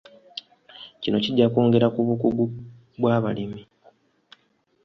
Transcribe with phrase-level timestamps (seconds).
[1.01, 2.45] Kino kijja kwongera ku bukugu
[2.99, 3.61] kw'abalimi.